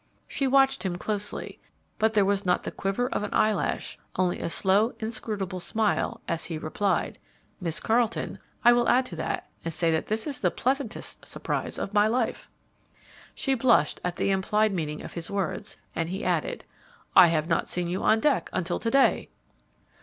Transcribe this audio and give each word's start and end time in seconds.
She 0.27 0.47
watched 0.47 0.81
him 0.81 0.95
closely, 0.95 1.59
but 1.99 2.13
there 2.15 2.25
was 2.25 2.43
not 2.43 2.63
the 2.63 2.71
quiver 2.71 3.07
of 3.09 3.21
an 3.21 3.29
eyelash, 3.35 3.99
only 4.15 4.39
a 4.39 4.49
slow, 4.49 4.95
inscrutable 4.99 5.59
smile, 5.59 6.21
as 6.27 6.45
he 6.45 6.57
replied, 6.57 7.19
"Miss 7.59 7.79
Carleton, 7.79 8.39
I 8.65 8.73
will 8.73 8.89
add 8.89 9.05
to 9.05 9.15
that, 9.17 9.47
and 9.63 9.71
say 9.71 9.91
that 9.91 10.07
this 10.07 10.25
is 10.25 10.39
the 10.39 10.49
pleasantest 10.49 11.27
surprise 11.27 11.77
of 11.77 11.93
my 11.93 12.07
life." 12.07 12.49
She 13.35 13.53
blushed 13.53 14.01
at 14.03 14.15
the 14.15 14.31
implied 14.31 14.73
meaning 14.73 15.03
of 15.03 15.13
his 15.13 15.29
words, 15.29 15.77
and 15.95 16.09
he 16.09 16.25
added, 16.25 16.65
"I 17.15 17.27
have 17.27 17.47
not 17.47 17.69
seen 17.69 17.85
you 17.85 18.01
on 18.01 18.21
deck 18.21 18.49
until 18.51 18.79
to 18.79 18.89
day." 18.89 19.29